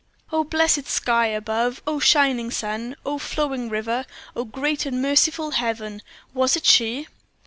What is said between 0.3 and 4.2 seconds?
Oh, blessed sky above! Oh, shining sun! Oh, flowing river!